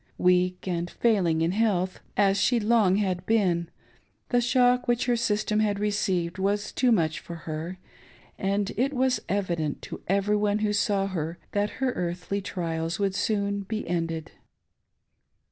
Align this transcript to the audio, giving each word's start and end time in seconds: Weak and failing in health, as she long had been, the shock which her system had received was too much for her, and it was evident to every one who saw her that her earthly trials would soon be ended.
Weak 0.17 0.67
and 0.67 0.89
failing 0.89 1.41
in 1.41 1.51
health, 1.51 1.99
as 2.17 2.39
she 2.39 2.59
long 2.59 2.95
had 2.95 3.23
been, 3.27 3.69
the 4.29 4.41
shock 4.41 4.87
which 4.87 5.05
her 5.05 5.15
system 5.15 5.59
had 5.59 5.77
received 5.77 6.39
was 6.39 6.71
too 6.71 6.91
much 6.91 7.19
for 7.19 7.35
her, 7.45 7.77
and 8.35 8.71
it 8.77 8.93
was 8.95 9.21
evident 9.29 9.83
to 9.83 10.01
every 10.07 10.37
one 10.37 10.57
who 10.57 10.73
saw 10.73 11.05
her 11.05 11.37
that 11.51 11.69
her 11.85 11.91
earthly 11.91 12.41
trials 12.41 12.97
would 12.97 13.13
soon 13.13 13.59
be 13.59 13.87
ended. 13.87 14.31